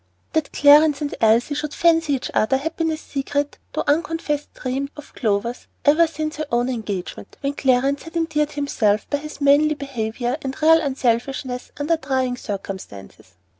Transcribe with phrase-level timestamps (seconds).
[0.33, 4.89] That Clarence and Elsie should fancy each other had been a secret though unconfessed dream
[4.97, 9.75] of Clover's ever since her own engagement, when Clarence had endeared himself by his manly
[9.75, 13.35] behavior and real unselfishness under trying circumstances.